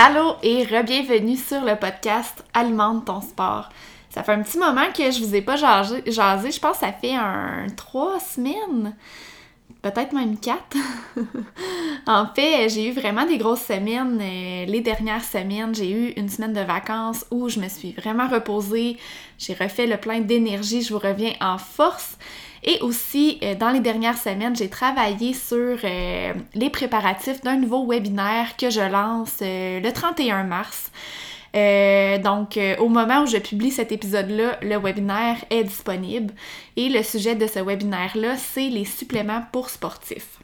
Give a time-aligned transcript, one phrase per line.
[0.00, 3.68] Allô et re-bienvenue sur le podcast Alimente ton sport.
[4.10, 6.52] Ça fait un petit moment que je vous ai pas jasé, jasé.
[6.52, 8.94] je pense que ça fait un trois semaines,
[9.82, 10.76] peut-être même quatre.
[12.06, 14.20] en fait, j'ai eu vraiment des grosses semaines.
[14.22, 18.28] euh, Les dernières semaines, j'ai eu une semaine de vacances où je me suis vraiment
[18.28, 18.98] reposée.
[19.36, 22.16] J'ai refait le plein d'énergie, je vous reviens en force.
[22.64, 27.86] Et aussi, euh, dans les dernières semaines, j'ai travaillé sur euh, les préparatifs d'un nouveau
[27.86, 30.90] webinaire que je lance euh, le 31 mars.
[31.54, 36.32] Donc, au moment où je publie cet épisode-là, le webinaire est disponible.
[36.76, 40.38] Et le sujet de ce webinaire-là, c'est les suppléments pour sportifs.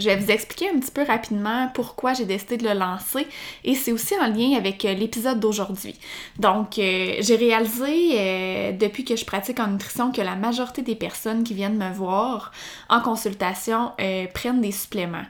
[0.00, 3.26] Je vais vous expliquer un petit peu rapidement pourquoi j'ai décidé de le lancer
[3.64, 5.94] et c'est aussi en lien avec euh, l'épisode d'aujourd'hui.
[6.38, 10.96] Donc, euh, j'ai réalisé euh, depuis que je pratique en nutrition que la majorité des
[10.96, 12.52] personnes qui viennent me voir
[12.88, 13.92] en consultation
[14.34, 15.24] prennent des suppléments.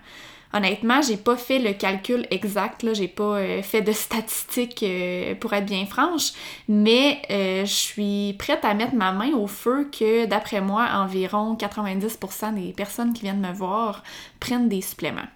[0.53, 5.37] Honnêtement, j'ai pas fait le calcul exact, là, j'ai pas euh, fait de statistiques euh,
[5.37, 6.33] pour être bien franche,
[6.69, 11.55] mais euh, je suis prête à mettre ma main au feu que d'après moi, environ
[11.55, 14.03] 90% des personnes qui viennent me voir
[14.41, 15.29] prennent des suppléments.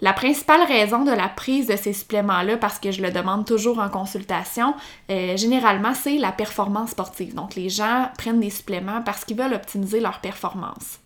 [0.00, 3.78] La principale raison de la prise de ces suppléments-là, parce que je le demande toujours
[3.78, 4.74] en consultation,
[5.10, 7.34] euh, généralement, c'est la performance sportive.
[7.34, 10.98] Donc, les gens prennent des suppléments parce qu'ils veulent optimiser leur performance.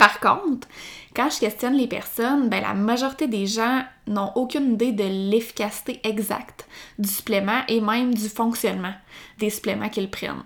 [0.00, 0.66] Par contre,
[1.14, 6.00] quand je questionne les personnes, ben, la majorité des gens n'ont aucune idée de l'efficacité
[6.04, 6.66] exacte
[6.98, 8.94] du supplément et même du fonctionnement
[9.38, 10.42] des suppléments qu'ils prennent.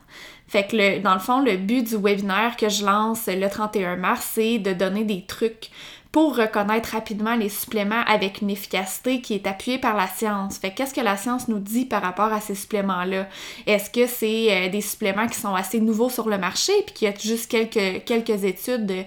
[0.49, 3.97] Fait que le- dans le fond, le but du webinaire que je lance le 31
[3.97, 5.71] mars, c'est de donner des trucs
[6.13, 10.59] pour reconnaître rapidement les suppléments avec une efficacité qui est appuyée par la science.
[10.59, 13.27] Fait que qu'est-ce que la science nous dit par rapport à ces suppléments-là?
[13.67, 17.09] Est-ce que c'est euh, des suppléments qui sont assez nouveaux sur le marché puis qu'il
[17.09, 19.03] y a juste quelques, quelques études de-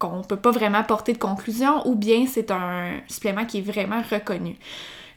[0.00, 4.02] qu'on peut pas vraiment porter de conclusion ou bien c'est un supplément qui est vraiment
[4.10, 4.56] reconnu?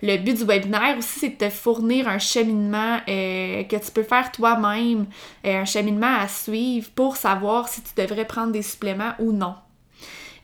[0.04, 4.04] Le but du webinaire aussi, c'est de te fournir un cheminement euh, que tu peux
[4.04, 5.06] faire toi-même,
[5.46, 9.56] euh, un cheminement à suivre pour savoir si tu devrais prendre des suppléments ou non.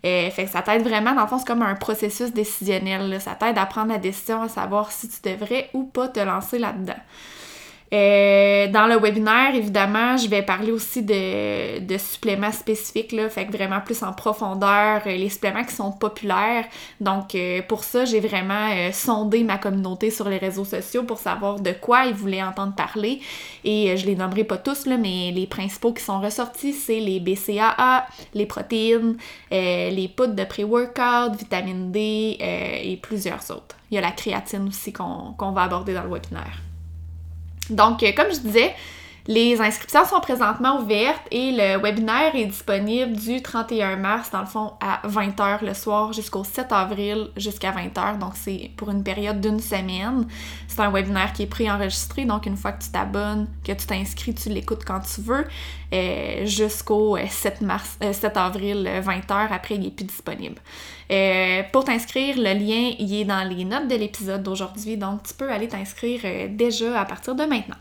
[0.06, 3.20] Euh, fait que ça t'aide vraiment, dans le fond, c'est comme un processus décisionnel.
[3.20, 6.58] Ça t'aide à prendre la décision, à savoir si tu devrais ou pas te lancer
[6.58, 6.96] là-dedans.
[7.92, 13.48] Euh, dans le webinaire, évidemment, je vais parler aussi de, de suppléments spécifiques, là, fait
[13.48, 16.66] que vraiment plus en profondeur, euh, les suppléments qui sont populaires.
[17.02, 21.18] Donc, euh, pour ça, j'ai vraiment euh, sondé ma communauté sur les réseaux sociaux pour
[21.18, 23.22] savoir de quoi ils voulaient entendre parler.
[23.64, 27.00] Et euh, je les nommerai pas tous, là, mais les principaux qui sont ressortis, c'est
[27.00, 29.18] les BCAA, les protéines,
[29.52, 33.76] les poudres de pré-workout, vitamine D et plusieurs autres.
[33.90, 36.69] Il y a la créatine aussi qu'on qu'on va aborder dans le webinaire.
[37.70, 38.74] Donc, euh, comme je disais,
[39.30, 44.48] les inscriptions sont présentement ouvertes et le webinaire est disponible du 31 mars, dans le
[44.48, 48.18] fond, à 20h le soir jusqu'au 7 avril jusqu'à 20h.
[48.18, 50.26] Donc, c'est pour une période d'une semaine.
[50.68, 54.34] C'est un webinaire qui est préenregistré, donc une fois que tu t'abonnes, que tu t'inscris,
[54.34, 55.46] tu l'écoutes quand tu veux,
[55.94, 59.52] euh, jusqu'au euh, 7, mars, euh, 7 avril, 20h.
[59.52, 60.60] Après, il n'est plus disponible.
[61.12, 65.34] Euh, pour t'inscrire, le lien il est dans les notes de l'épisode d'aujourd'hui, donc tu
[65.34, 67.78] peux aller t'inscrire euh, déjà à partir de maintenant.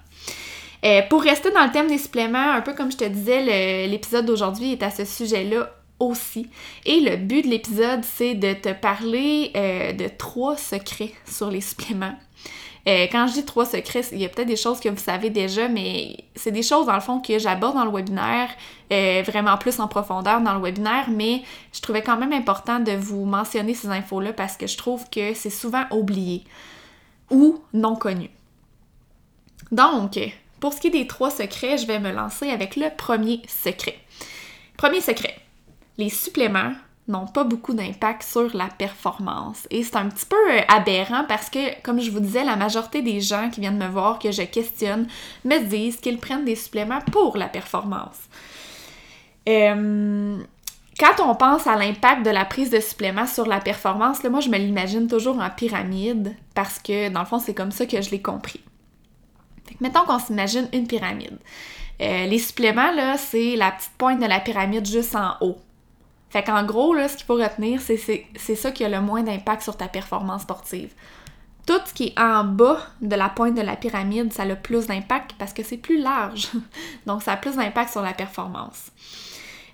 [0.84, 4.26] Euh, pour rester dans le thème des suppléments, un peu comme je te disais, l'épisode
[4.26, 6.48] d'aujourd'hui est à ce sujet-là aussi.
[6.86, 11.60] Et le but de l'épisode, c'est de te parler euh, de trois secrets sur les
[11.60, 12.14] suppléments.
[12.86, 15.30] Euh, quand je dis trois secrets, il y a peut-être des choses que vous savez
[15.30, 18.48] déjà, mais c'est des choses dans le fond que j'aborde dans le webinaire,
[19.25, 21.42] vraiment plus en profondeur dans le webinaire, mais
[21.75, 25.34] je trouvais quand même important de vous mentionner ces infos-là parce que je trouve que
[25.34, 26.44] c'est souvent oublié
[27.30, 28.30] ou non connu.
[29.70, 30.19] Donc,
[30.60, 33.99] pour ce qui est des trois secrets, je vais me lancer avec le premier secret.
[34.76, 35.37] Premier secret,
[35.96, 36.72] les suppléments
[37.08, 39.66] n'ont pas beaucoup d'impact sur la performance.
[39.70, 43.02] Et c'est un petit peu euh, aberrant parce que, comme je vous disais, la majorité
[43.02, 45.08] des gens qui viennent me voir, que je questionne,
[45.44, 48.19] me disent qu'ils prennent des suppléments pour la performance.
[49.49, 50.38] Euh,
[50.99, 54.40] quand on pense à l'impact de la prise de suppléments sur la performance, là, moi
[54.40, 58.02] je me l'imagine toujours en pyramide parce que dans le fond c'est comme ça que
[58.02, 58.61] je l'ai compris.
[59.80, 61.38] Mettons qu'on s'imagine une pyramide.
[62.00, 65.58] Euh, les suppléments, c'est la petite pointe de la pyramide juste en haut.
[66.30, 69.62] Fait qu'en gros, là, ce qu'il faut retenir, c'est ça qui a le moins d'impact
[69.62, 70.92] sur ta performance sportive.
[71.66, 74.56] Tout ce qui est en bas de la pointe de la pyramide, ça a le
[74.56, 76.48] plus d'impact parce que c'est plus large.
[77.06, 78.90] Donc, ça a plus d'impact sur la performance.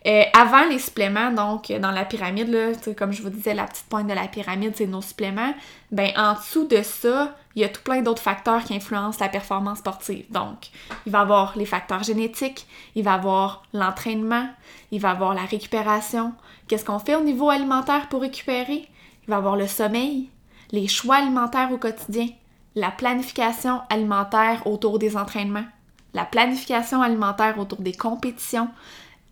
[0.07, 3.87] Euh, avant les suppléments, donc dans la pyramide, là, comme je vous disais, la petite
[3.87, 5.55] pointe de la pyramide, c'est nos suppléments.
[5.93, 9.29] Ben en dessous de ça, il y a tout plein d'autres facteurs qui influencent la
[9.29, 10.27] performance sportive.
[10.31, 10.71] Donc,
[11.07, 14.49] il va y avoir les facteurs génétiques, il va y avoir l'entraînement,
[14.91, 16.33] il va y avoir la récupération.
[16.69, 18.89] Qu'est-ce qu'on fait au niveau alimentaire pour récupérer?
[19.23, 20.31] Il va y avoir le sommeil,
[20.73, 22.29] les choix alimentaires au quotidien,
[22.75, 25.67] la planification alimentaire autour des entraînements,
[26.13, 28.69] la planification alimentaire autour des compétitions,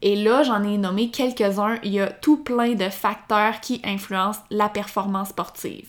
[0.03, 1.79] et là, j'en ai nommé quelques-uns.
[1.85, 5.89] Il y a tout plein de facteurs qui influencent la performance sportive.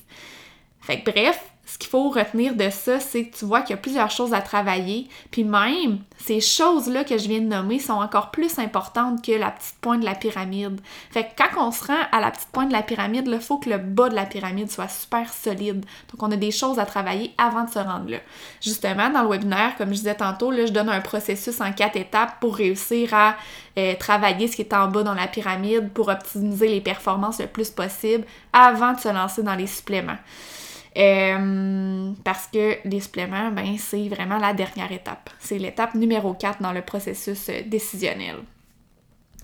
[0.79, 3.73] Fait que bref, ce qu'il faut retenir de ça, c'est que tu vois qu'il y
[3.73, 7.93] a plusieurs choses à travailler, puis même ces choses-là que je viens de nommer sont
[7.93, 10.79] encore plus importantes que la petite pointe de la pyramide.
[11.09, 13.57] Fait que quand on se rend à la petite pointe de la pyramide, il faut
[13.57, 15.83] que le bas de la pyramide soit super solide.
[16.11, 18.19] Donc on a des choses à travailler avant de se rendre là.
[18.61, 21.95] Justement, dans le webinaire, comme je disais tantôt, là, je donne un processus en quatre
[21.95, 23.35] étapes pour réussir à
[23.79, 27.47] euh, travailler ce qui est en bas dans la pyramide pour optimiser les performances le
[27.47, 30.17] plus possible avant de se lancer dans les suppléments.
[30.95, 35.29] Euh, parce que les suppléments, ben, c'est vraiment la dernière étape.
[35.39, 38.37] C'est l'étape numéro 4 dans le processus euh, décisionnel.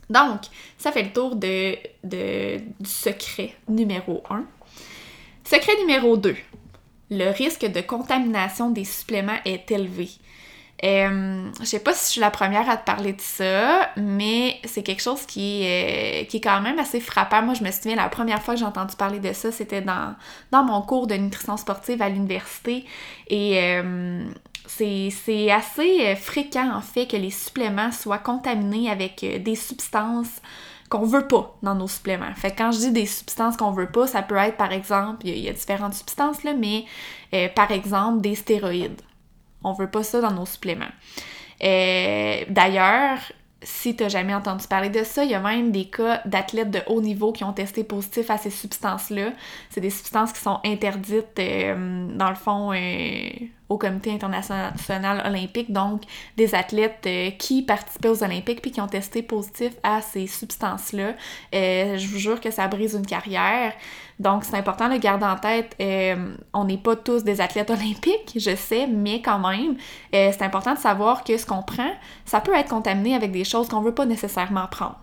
[0.09, 0.41] Donc,
[0.77, 4.43] ça fait le tour de, du secret numéro 1.
[5.43, 6.35] Secret numéro 2.
[7.11, 10.09] Le risque de contamination des suppléments est élevé.
[10.83, 14.59] Euh, je sais pas si je suis la première à te parler de ça, mais
[14.63, 17.41] c'est quelque chose qui est, qui est quand même assez frappant.
[17.41, 20.15] Moi, je me souviens, la première fois que j'ai entendu parler de ça, c'était dans,
[20.51, 22.85] dans mon cours de nutrition sportive à l'université.
[23.27, 24.23] Et euh,
[24.67, 30.41] c'est assez fréquent, en fait, que les suppléments soient contaminés avec euh, des substances
[30.89, 32.33] qu'on veut pas dans nos suppléments.
[32.35, 35.27] Fait que quand je dis des substances qu'on veut pas, ça peut être par exemple,
[35.27, 36.85] il y, a différentes substances là, mais
[37.53, 38.99] par exemple des stéroïdes.
[39.63, 40.85] On veut pas ça dans nos suppléments.
[41.63, 43.19] Euh, d'ailleurs,
[43.61, 46.71] si tu n'as jamais entendu parler de ça, il y a même des cas d'athlètes
[46.71, 49.33] de haut niveau qui ont testé positif à ces substances-là.
[49.69, 53.29] C'est des substances qui sont interdites, euh, dans le fond, euh,
[53.69, 56.01] au Comité international olympique, donc
[56.35, 61.13] des athlètes euh, qui participaient aux Olympiques puis qui ont testé positif à ces substances-là.
[61.53, 63.73] Euh, je vous jure que ça brise une carrière.
[64.19, 68.33] Donc, c'est important de garder en tête, euh, on n'est pas tous des athlètes olympiques,
[68.35, 69.77] je sais, mais quand même,
[70.11, 71.91] c'est important de savoir que ce qu'on prend,
[72.25, 74.99] ça peut être contaminé avec des choses qu'on ne veut pas nécessairement prendre.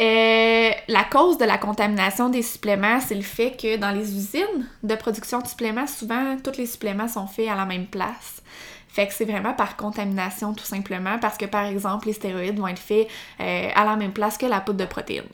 [0.00, 4.68] Euh, la cause de la contamination des suppléments, c'est le fait que dans les usines
[4.82, 8.42] de production de suppléments, souvent, tous les suppléments sont faits à la même place.
[8.88, 12.68] Fait que c'est vraiment par contamination tout simplement parce que par exemple les stéroïdes vont
[12.68, 13.08] être faits
[13.40, 15.24] euh, à la même place que la poudre de protéines.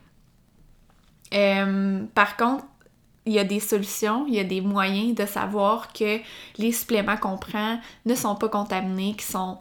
[1.32, 2.64] Euh, par contre,
[3.24, 6.18] il y a des solutions, il y a des moyens de savoir que
[6.58, 9.58] les suppléments qu'on prend ne sont pas contaminés, qui sont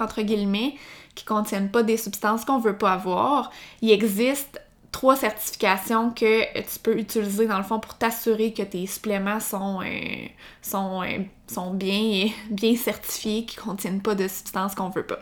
[0.00, 0.74] entre guillemets,
[1.14, 3.50] qui contiennent pas des substances qu'on veut pas avoir.
[3.82, 4.60] Il existe
[4.92, 9.80] trois certifications que tu peux utiliser dans le fond pour t'assurer que tes suppléments sont,
[9.82, 10.26] euh,
[10.62, 15.20] sont, euh, sont bien, bien certifiés, qui contiennent pas de substances qu'on veut pas.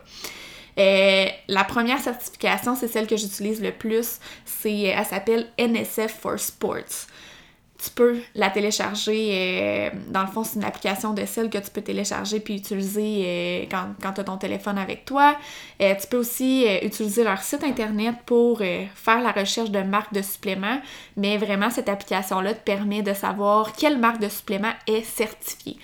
[0.78, 6.38] Euh, la première certification, c'est celle que j'utilise le plus, c'est elle s'appelle NSF for
[6.38, 7.06] Sports
[7.78, 9.30] tu peux la télécharger.
[9.32, 13.22] Euh, dans le fond, c'est une application de celle que tu peux télécharger puis utiliser
[13.24, 15.36] euh, quand, quand tu as ton téléphone avec toi.
[15.80, 20.22] Euh, tu peux aussi utiliser leur site internet pour faire la recherche de marques de
[20.22, 20.80] suppléments.
[21.16, 25.76] Mais vraiment, cette application-là te permet de savoir quelle marque de supplément est certifiée.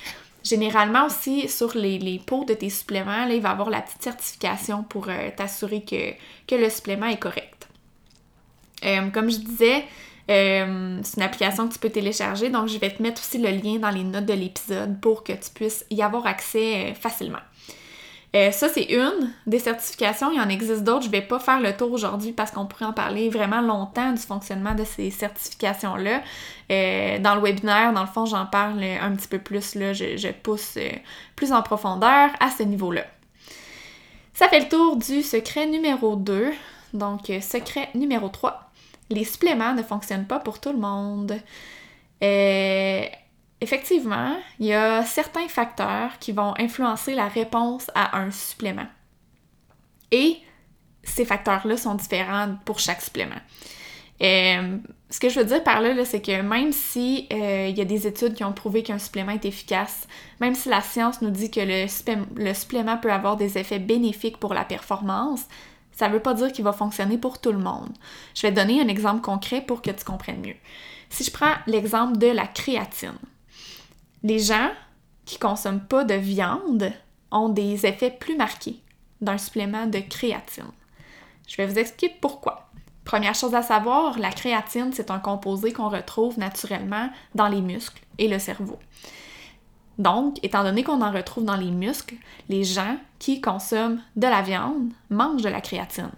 [0.42, 4.02] Généralement aussi, sur les, les pots de tes suppléments, là, il va avoir la petite
[4.02, 6.12] certification pour t'assurer que,
[6.48, 7.68] que le supplément est correct.
[9.12, 9.84] comme je disais,
[10.30, 13.50] euh, c'est une application que tu peux télécharger, donc je vais te mettre aussi le
[13.50, 17.40] lien dans les notes de l'épisode pour que tu puisses y avoir accès euh, facilement.
[18.34, 20.30] Euh, ça, c'est une des certifications.
[20.30, 21.04] Il y en existe d'autres.
[21.04, 24.22] Je vais pas faire le tour aujourd'hui parce qu'on pourrait en parler vraiment longtemps du
[24.22, 26.22] fonctionnement de ces certifications-là.
[27.18, 29.74] dans le webinaire, dans le fond, j'en parle un petit peu plus.
[29.74, 30.78] Là, je pousse
[31.36, 33.04] plus en profondeur à ce niveau-là.
[34.32, 36.52] Ça fait le tour du secret numéro 2.
[36.94, 38.61] Donc, secret numéro 3
[39.14, 41.32] les suppléments ne fonctionnent pas pour tout le monde.
[42.22, 43.04] Euh,
[43.60, 48.86] effectivement, il y a certains facteurs qui vont influencer la réponse à un supplément.
[50.10, 50.38] Et
[51.02, 53.40] ces facteurs-là sont différents pour chaque supplément.
[54.22, 54.78] Euh,
[55.10, 57.84] ce que je veux dire par là, c'est que même si euh, il y a
[57.84, 60.06] des études qui ont prouvé qu'un supplément est efficace,
[60.40, 61.86] même si la science nous dit que le,
[62.36, 65.46] le supplément peut avoir des effets bénéfiques pour la performance,
[65.92, 67.92] ça ne veut pas dire qu'il va fonctionner pour tout le monde.
[68.34, 70.56] Je vais te donner un exemple concret pour que tu comprennes mieux.
[71.10, 73.18] Si je prends l'exemple de la créatine,
[74.22, 74.70] les gens
[75.24, 76.92] qui consomment pas de viande
[77.30, 78.80] ont des effets plus marqués
[79.20, 80.70] d'un supplément de créatine.
[81.46, 82.70] Je vais vous expliquer pourquoi.
[83.04, 88.02] Première chose à savoir, la créatine, c'est un composé qu'on retrouve naturellement dans les muscles
[88.18, 88.78] et le cerveau.
[89.98, 92.14] Donc, étant donné qu'on en retrouve dans les muscles,
[92.48, 96.10] les gens qui consomment de la viande mangent de la créatine.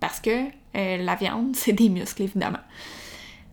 [0.00, 2.58] Parce que euh, la viande, c'est des muscles, évidemment.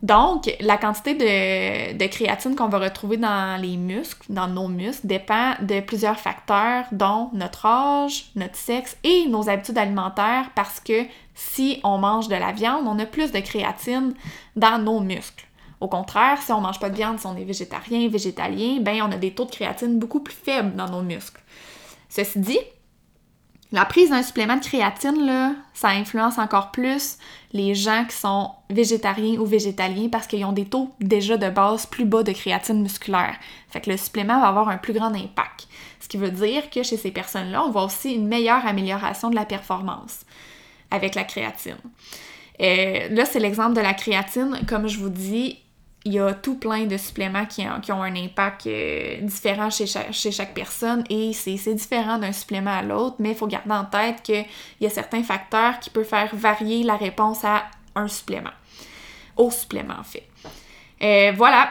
[0.02, 5.54] Donc, la quantité de, créatine qu'on va retrouver dans les muscles, dans nos muscles, dépend
[5.60, 11.80] de plusieurs facteurs, dont notre âge, notre sexe et nos habitudes alimentaires, parce que si
[11.84, 14.14] on mange de la viande, on a plus de créatine
[14.56, 15.46] dans nos muscles.
[15.80, 19.12] Au contraire, si on mange pas de viande, si on est végétarien, végétalien, ben on
[19.12, 21.40] a des taux de créatine beaucoup plus faibles dans nos muscles.
[22.10, 22.58] Ceci dit,
[23.72, 27.18] la prise d'un supplément de créatine, là, ça influence encore plus
[27.52, 31.86] les gens qui sont végétariens ou végétaliens parce qu'ils ont des taux déjà de base
[31.86, 33.36] plus bas de créatine musculaire.
[33.68, 35.68] Fait que le supplément va avoir un plus grand impact.
[36.00, 39.36] Ce qui veut dire que chez ces personnes-là, on voit aussi une meilleure amélioration de
[39.36, 40.20] la performance
[40.90, 41.78] avec la créatine.
[42.60, 44.60] Euh, là, c'est l'exemple de la créatine.
[44.68, 45.58] Comme je vous dis,
[46.04, 50.54] il y a tout plein de suppléments qui, ont, un impact euh, différent chez chaque,
[50.54, 54.46] personne et c'est différent d'un supplément à l'autre, mais il faut garder en tête qu'il
[54.80, 57.64] y a certains facteurs qui peuvent faire varier la réponse à
[57.94, 58.50] un supplément,
[59.36, 60.26] au supplément en fait.
[61.02, 61.70] Euh, voilà,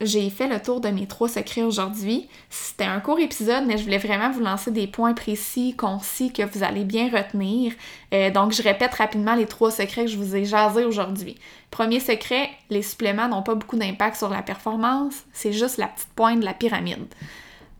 [0.00, 2.28] j'ai fait le tour de mes trois secrets aujourd'hui.
[2.50, 6.42] C'était un court épisode, mais je voulais vraiment vous lancer des points précis, concis, que
[6.42, 7.72] vous allez bien retenir.
[8.14, 11.36] Euh, donc, je répète rapidement les trois secrets que je vous ai jasés aujourd'hui.
[11.70, 16.08] Premier secret, les suppléments n'ont pas beaucoup d'impact sur la performance, c'est juste la petite
[16.14, 17.06] pointe de la pyramide.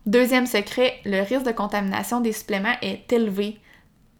[0.05, 3.59] Deuxième secret, le risque de contamination des suppléments est élevé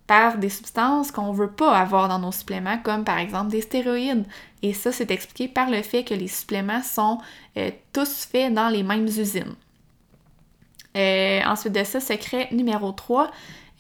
[0.10, 3.62] par des substances qu'on ne veut pas avoir dans nos suppléments, comme par exemple des
[3.62, 4.26] stéroïdes.
[4.64, 7.20] Et ça, c'est expliqué par le fait que les suppléments sont
[7.58, 9.54] euh, tous faits dans les mêmes usines.
[10.98, 13.30] Euh, ensuite de ça, secret numéro 3,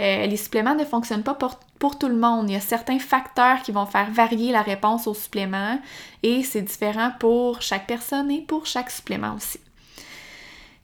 [0.02, 2.48] euh, les suppléments ne fonctionnent pas pour, pour, tout le monde.
[2.48, 5.80] Il y a certains facteurs qui vont faire varier la réponse aux suppléments
[6.22, 9.60] et c'est différent pour chaque personne et pour chaque supplément aussi.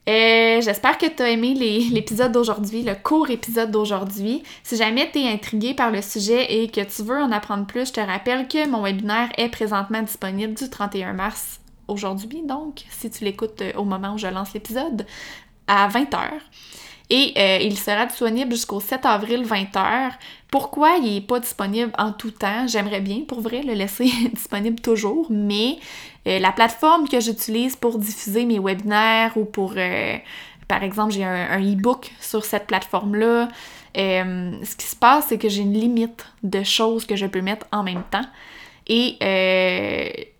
[0.08, 1.54] Euh, j'espère que tu as aimé
[1.90, 4.44] l'épisode d'aujourd'hui, le court épisode d'aujourd'hui.
[4.62, 7.88] Si jamais tu es intrigué par le sujet et que tu veux en apprendre plus,
[7.88, 13.10] je te rappelle que mon webinaire est présentement disponible du 31 mars aujourd'hui, donc si
[13.10, 15.06] tu l'écoutes euh, au moment où je lance l'épisode,
[15.66, 16.18] à 20h.
[17.08, 20.10] Et euh, il sera disponible jusqu'au 7 avril 20h.
[20.50, 22.66] Pourquoi il n'est pas disponible en tout temps?
[22.66, 25.78] J'aimerais bien, pour vrai, le laisser disponible toujours, mais
[26.26, 30.16] euh, la plateforme que j'utilise pour diffuser mes webinaires ou pour, euh,
[30.66, 33.48] par exemple, j'ai un, e-book sur cette plateforme-là,
[33.94, 37.66] ce qui se passe, c'est que j'ai une limite de choses que je peux mettre
[37.72, 38.26] en même temps.
[38.88, 39.16] Et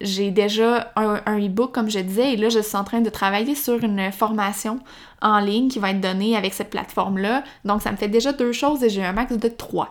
[0.01, 3.55] j'ai déjà un, e-book, comme je disais, et là, je suis en train de travailler
[3.55, 4.81] sur une formation
[5.23, 7.43] en ligne qui va être donnée avec cette plateforme-là.
[7.65, 9.89] Donc, ça me fait déjà deux choses et j'ai un max de trois.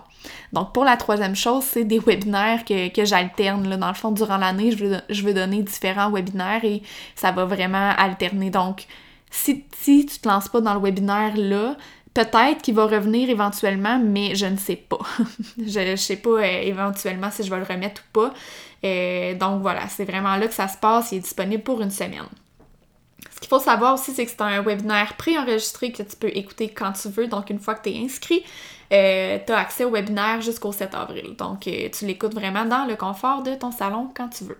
[0.53, 3.75] Donc, pour la troisième chose, c'est des webinaires que, j'alterne.
[3.75, 6.82] Dans le fond, durant l'année, je veux, donner différents webinaires et
[7.15, 8.50] ça va vraiment alterner.
[8.50, 8.86] Donc,
[9.29, 11.75] si, si tu te lances pas dans le webinaire là,
[12.15, 15.00] Peut-être qu'il va revenir éventuellement, mais je ne sais pas.
[15.58, 18.34] je ne sais pas euh, éventuellement si je vais le remettre ou pas.
[18.86, 21.12] Euh, donc voilà, c'est vraiment là que ça se passe.
[21.12, 22.24] Il est disponible pour une semaine.
[23.36, 26.70] Ce qu'il faut savoir aussi, c'est que c'est un webinaire préenregistré que tu peux écouter
[26.70, 27.27] quand tu veux.
[27.27, 28.44] Donc, une fois que tu es inscrit,
[28.94, 31.36] euh, tu as accès au webinaire jusqu'au 7 avril.
[31.38, 34.58] Donc, tu l'écoutes vraiment dans le confort de ton salon quand tu veux.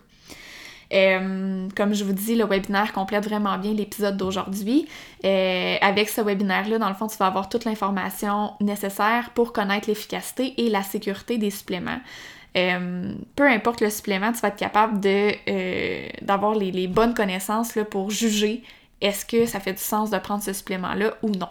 [0.94, 4.88] Euh, comme je vous dis, le webinaire complète vraiment bien l'épisode d'aujourd'hui.
[5.24, 9.88] Euh, avec ce webinaire-là, dans le fond, tu vas avoir toute l'information nécessaire pour connaître
[9.88, 12.00] l'efficacité et la sécurité des suppléments.
[12.56, 17.84] Euh, peu importe le supplément, tu vas être capable de, d'avoir les, bonnes connaissances là,
[17.84, 18.64] pour juger
[19.02, 21.50] est-ce que ça fait du sens de prendre ce supplément-là ou non.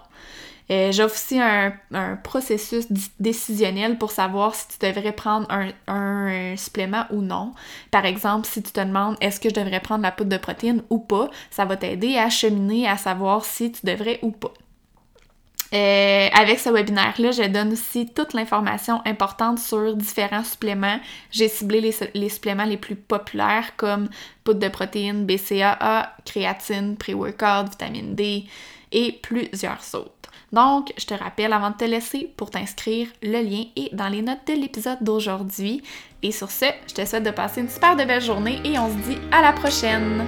[0.71, 1.73] Euh, J'ai aussi un,
[2.23, 2.87] processus
[3.19, 5.47] décisionnel pour savoir si tu devrais prendre
[5.87, 7.53] un, supplément ou non.
[7.91, 10.81] Par exemple, si tu te demandes est-ce que je devrais prendre la poudre de protéines
[10.89, 14.53] ou pas, ça va t'aider à cheminer à savoir si tu devrais ou pas.
[15.75, 20.99] Euh, avec ce webinaire-là, je donne aussi toute l'information importante sur différents suppléments.
[21.31, 24.07] J'ai ciblé les, suppléments les plus populaires comme
[24.45, 28.45] poudre de protéines, BCAA, créatine, pré-workout, vitamine D
[28.93, 30.11] et plusieurs autres.
[30.53, 34.21] Donc, je te rappelle avant de te laisser pour t'inscrire, le lien est dans les
[34.21, 35.83] notes de l'épisode d'aujourd'hui.
[36.23, 38.87] Et sur ce, je te souhaite de passer une super de belle journée et on
[38.87, 40.23] se dit à la prochaine!